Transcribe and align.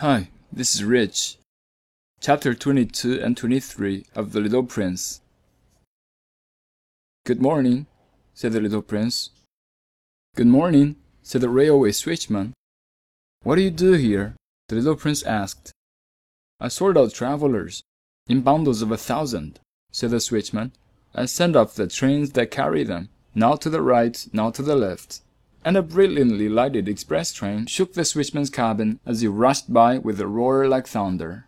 Hi, 0.00 0.28
this 0.52 0.76
is 0.76 0.84
Rich. 0.84 1.38
Chapter 2.20 2.54
22 2.54 3.20
and 3.20 3.36
23 3.36 4.06
of 4.14 4.30
The 4.30 4.38
Little 4.38 4.62
Prince. 4.62 5.22
Good 7.26 7.42
morning, 7.42 7.86
said 8.32 8.52
the 8.52 8.60
little 8.60 8.80
prince. 8.80 9.30
Good 10.36 10.46
morning, 10.46 10.94
said 11.24 11.40
the 11.40 11.48
railway 11.48 11.90
switchman. 11.90 12.52
What 13.42 13.56
do 13.56 13.62
you 13.62 13.72
do 13.72 13.94
here? 13.94 14.36
the 14.68 14.76
little 14.76 14.94
prince 14.94 15.24
asked. 15.24 15.72
I 16.60 16.68
sort 16.68 16.96
out 16.96 17.12
travelers, 17.12 17.82
in 18.28 18.42
bundles 18.42 18.82
of 18.82 18.92
a 18.92 18.96
thousand, 18.96 19.58
said 19.90 20.10
the 20.10 20.18
switchman, 20.18 20.70
and 21.12 21.28
send 21.28 21.56
off 21.56 21.74
the 21.74 21.88
trains 21.88 22.30
that 22.34 22.52
carry 22.52 22.84
them, 22.84 23.08
now 23.34 23.56
to 23.56 23.68
the 23.68 23.82
right, 23.82 24.28
now 24.32 24.52
to 24.52 24.62
the 24.62 24.76
left 24.76 25.22
and 25.64 25.76
a 25.76 25.82
brilliantly 25.82 26.48
lighted 26.48 26.88
express 26.88 27.32
train 27.32 27.66
shook 27.66 27.94
the 27.94 28.02
switchman's 28.02 28.50
cabin 28.50 29.00
as 29.04 29.20
he 29.20 29.28
rushed 29.28 29.72
by 29.72 29.98
with 29.98 30.20
a 30.20 30.26
roar 30.26 30.68
like 30.68 30.86
thunder. 30.86 31.46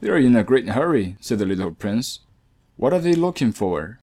They're 0.00 0.16
in 0.16 0.36
a 0.36 0.44
great 0.44 0.70
hurry, 0.70 1.16
said 1.20 1.38
the 1.38 1.46
little 1.46 1.72
prince. 1.72 2.20
What 2.76 2.92
are 2.92 3.00
they 3.00 3.14
looking 3.14 3.52
for? 3.52 4.00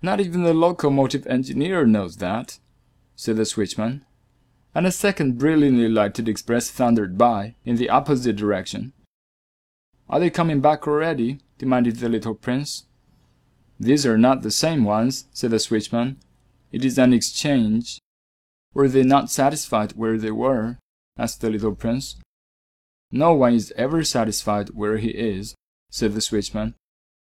Not 0.00 0.20
even 0.20 0.42
the 0.42 0.54
locomotive 0.54 1.26
engineer 1.26 1.86
knows 1.86 2.16
that, 2.16 2.58
said 3.14 3.36
the 3.36 3.42
switchman. 3.42 4.02
And 4.74 4.86
a 4.86 4.90
second 4.90 5.38
brilliantly 5.38 5.88
lighted 5.88 6.28
express 6.28 6.70
thundered 6.70 7.18
by 7.18 7.54
in 7.64 7.76
the 7.76 7.90
opposite 7.90 8.36
direction. 8.36 8.92
Are 10.08 10.18
they 10.18 10.30
coming 10.30 10.60
back 10.60 10.88
already? 10.88 11.38
demanded 11.58 11.96
the 11.96 12.08
little 12.08 12.34
prince. 12.34 12.86
These 13.78 14.04
are 14.06 14.18
not 14.18 14.42
the 14.42 14.50
same 14.50 14.84
ones, 14.84 15.26
said 15.32 15.50
the 15.50 15.58
switchman. 15.58 16.16
It 16.72 16.84
is 16.84 16.98
an 16.98 17.12
exchange. 17.12 17.98
Were 18.74 18.88
they 18.88 19.02
not 19.02 19.30
satisfied 19.30 19.92
where 19.92 20.18
they 20.18 20.30
were? 20.30 20.78
asked 21.18 21.40
the 21.40 21.50
little 21.50 21.74
prince. 21.74 22.16
No 23.10 23.34
one 23.34 23.54
is 23.54 23.72
ever 23.76 24.02
satisfied 24.02 24.70
where 24.70 24.96
he 24.96 25.10
is, 25.10 25.54
said 25.90 26.14
the 26.14 26.20
switchman, 26.20 26.74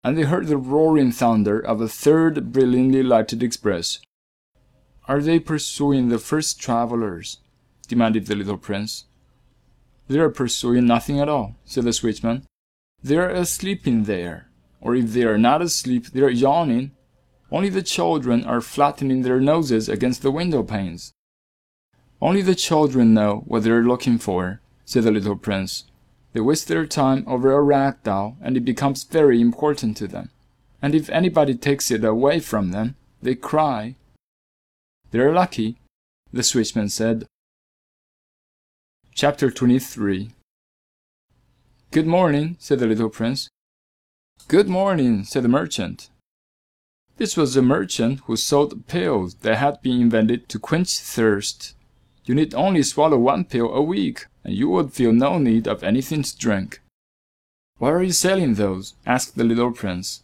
and 0.03 0.19
they 0.19 0.25
heard 0.25 0.48
the 0.48 0.56
roaring 0.56 1.12
thunder 1.12 1.61
of 1.61 1.80
a 1.80 1.89
third 1.89 2.53
brilliantly 2.53 3.03
lighted 3.03 3.42
express. 3.42 4.00
Are 5.06 5.22
they 5.22 5.39
pursuing 5.39 6.08
the 6.08 6.19
first 6.19 6.61
travelers? 6.61 7.39
demanded 7.86 8.27
the 8.27 8.34
little 8.34 8.58
prince. 8.58 9.05
They 10.08 10.19
are 10.19 10.30
pursuing 10.30 10.86
nothing 10.86 11.20
at 11.20 11.28
all, 11.28 11.56
said 11.64 11.84
the 11.84 11.91
switchman. 11.91 12.45
They 13.02 13.17
are 13.17 13.30
asleep 13.30 13.86
in 13.86 14.05
there, 14.05 14.48
or 14.80 14.97
if 14.97 15.12
they 15.12 15.23
are 15.23 15.39
not 15.39 15.62
asleep, 15.62 16.08
they 16.08 16.20
are 16.20 16.30
yawning. 16.30 16.91
Only 17.50 17.69
the 17.69 17.83
children 17.83 18.45
are 18.45 18.61
flattening 18.61 19.23
their 19.23 19.41
noses 19.41 19.89
against 19.89 20.23
the 20.23 20.30
window 20.30 20.62
panes. 20.62 21.12
Only 22.20 22.42
the 22.42 22.55
children 22.55 23.14
know 23.14 23.44
what 23.47 23.62
they're 23.62 23.83
looking 23.83 24.19
for, 24.19 24.61
said 24.84 25.05
the 25.05 25.12
little 25.12 25.36
prince. 25.36 25.84
They 26.33 26.41
waste 26.41 26.69
their 26.69 26.86
time 26.86 27.24
over 27.27 27.52
a 27.52 27.62
rag 27.62 28.02
doll, 28.02 28.36
and 28.41 28.56
it 28.56 28.64
becomes 28.64 29.05
very 29.05 29.41
important 29.41 29.97
to 29.98 30.08
them. 30.08 30.30
And 30.83 30.94
if 30.94 31.08
anybody 31.11 31.55
takes 31.55 31.91
it 31.91 32.05
away 32.05 32.41
from 32.41 32.70
them, 32.70 32.96
they 33.22 33.34
cry. 33.34 33.96
They're 35.11 35.33
lucky, 35.33 35.77
the 36.33 36.42
switchman 36.42 36.91
said. 36.91 37.27
Chapter 39.14 39.50
23 39.50 40.30
Good 41.91 42.06
morning, 42.06 42.56
said 42.58 42.80
the 42.80 42.86
little 42.86 43.08
prince. 43.08 43.48
Good 44.46 44.69
morning, 44.69 45.24
said 45.24 45.44
the 45.44 45.48
merchant. 45.48 46.11
This 47.16 47.36
was 47.36 47.56
a 47.56 47.62
merchant 47.62 48.20
who 48.27 48.36
sold 48.36 48.86
pills 48.86 49.36
that 49.36 49.56
had 49.56 49.83
been 49.83 50.00
invented 50.00 50.48
to 50.50 50.58
quench 50.58 50.98
thirst. 50.98 51.74
You 52.28 52.34
need 52.34 52.54
only 52.54 52.82
swallow 52.82 53.16
one 53.16 53.46
pill 53.46 53.72
a 53.72 53.80
week, 53.80 54.26
and 54.44 54.54
you 54.54 54.68
would 54.68 54.92
feel 54.92 55.14
no 55.14 55.38
need 55.38 55.66
of 55.66 55.82
anything 55.82 56.22
to 56.22 56.36
drink. 56.36 56.82
Why 57.78 57.90
are 57.90 58.02
you 58.02 58.12
selling 58.12 58.54
those? 58.54 58.94
asked 59.06 59.36
the 59.36 59.44
little 59.44 59.72
prince. 59.72 60.20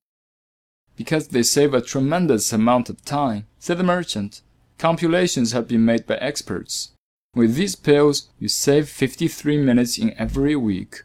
Because 0.97 1.29
they 1.29 1.43
save 1.43 1.73
a 1.73 1.81
tremendous 1.81 2.53
amount 2.53 2.91
of 2.91 3.03
time, 3.07 3.47
said 3.59 3.79
the 3.79 3.85
merchant. 3.85 4.43
Computations 4.77 5.53
have 5.53 5.67
been 5.67 5.87
made 5.87 6.07
by 6.07 6.17
experts. 6.17 6.91
With 7.35 7.55
these 7.55 7.75
pills, 7.75 8.29
you 8.39 8.49
save 8.49 8.91
53 8.91 9.57
minutes 9.65 9.97
in 9.97 10.13
every 10.19 10.57
week. 10.57 11.05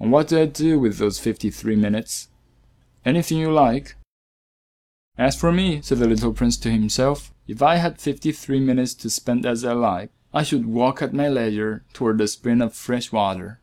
And 0.00 0.10
what 0.10 0.26
do 0.26 0.42
I 0.42 0.46
do 0.46 0.80
with 0.80 0.98
those 0.98 1.20
53 1.20 1.76
minutes? 1.76 2.26
Anything 3.04 3.38
you 3.38 3.52
like. 3.52 3.94
As 5.18 5.34
for 5.34 5.50
me, 5.50 5.80
said 5.82 5.98
the 5.98 6.06
little 6.06 6.32
prince 6.32 6.56
to 6.58 6.70
himself, 6.70 7.32
if 7.48 7.62
I 7.62 7.76
had 7.76 8.00
fifty-three 8.00 8.60
minutes 8.60 8.92
to 8.94 9.08
spend 9.08 9.46
as 9.46 9.64
I 9.64 9.72
like, 9.72 10.10
I 10.34 10.42
should 10.42 10.66
walk 10.66 11.00
at 11.00 11.14
my 11.14 11.28
leisure 11.28 11.84
toward 11.94 12.18
the 12.18 12.28
spring 12.28 12.60
of 12.60 12.74
fresh 12.74 13.10
water. 13.10 13.60